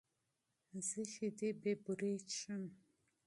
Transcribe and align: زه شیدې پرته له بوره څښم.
زه 0.87 1.01
شیدې 1.11 1.49
پرته 1.53 1.69
له 1.69 1.73
بوره 1.83 2.11
څښم. 2.29 2.63